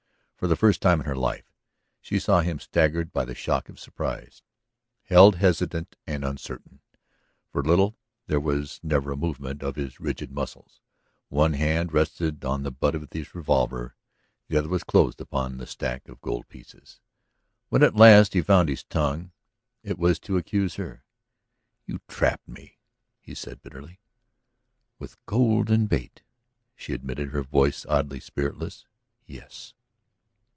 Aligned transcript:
For 0.35 0.47
the 0.47 0.55
first 0.55 0.81
time 0.81 0.99
in 1.01 1.05
her 1.05 1.15
life 1.15 1.53
she 2.01 2.17
saw 2.17 2.41
him 2.41 2.57
staggered 2.59 3.13
by 3.13 3.25
the 3.25 3.35
shock 3.35 3.69
of 3.69 3.79
surprise, 3.79 4.41
held 5.03 5.35
hesitant 5.35 5.95
and 6.07 6.25
uncertain. 6.25 6.79
For 7.51 7.61
a 7.61 7.63
little 7.63 7.95
there 8.25 8.39
was 8.39 8.79
never 8.81 9.11
a 9.11 9.15
movement 9.15 9.61
of 9.61 9.75
his 9.75 9.99
rigid 9.99 10.31
muscles; 10.31 10.81
one 11.29 11.53
hand 11.53 11.93
rested 11.93 12.43
upon 12.43 12.63
the 12.63 12.71
butt 12.71 12.95
of 12.95 13.07
his 13.13 13.35
revolver, 13.35 13.95
the 14.47 14.57
other 14.57 14.67
was 14.67 14.83
closed 14.83 15.21
upon 15.21 15.57
the 15.57 15.67
stack 15.67 16.07
of 16.09 16.19
gold 16.21 16.49
pieces. 16.49 16.99
When 17.69 17.83
at 17.83 17.95
last 17.95 18.33
he 18.33 18.41
found 18.41 18.67
his 18.67 18.83
tongue 18.83 19.33
it 19.83 19.99
was 19.99 20.17
to 20.21 20.37
accuse 20.37 20.73
her. 20.73 21.03
"You 21.85 21.99
trapped 22.07 22.47
me," 22.47 22.79
he 23.19 23.35
said 23.35 23.61
bitterly. 23.61 23.99
"With 24.97 25.23
golden 25.27 25.85
bait," 25.85 26.23
she 26.75 26.93
admitted, 26.93 27.29
her 27.29 27.43
voice 27.43 27.85
oddly 27.85 28.19
spiritless. 28.19 28.87
"Yes." 29.27 29.75